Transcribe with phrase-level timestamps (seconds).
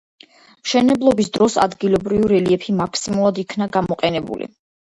[0.61, 4.53] მშენებლობის დროს ადგილობრივი რელიეფი მაქსიმალურად იქნა გამოყენებული.